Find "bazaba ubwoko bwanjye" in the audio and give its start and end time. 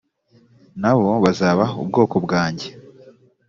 1.23-2.67